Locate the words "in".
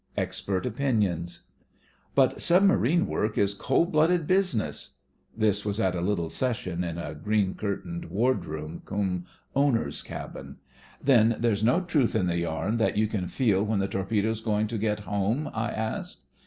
6.83-6.97, 12.15-12.25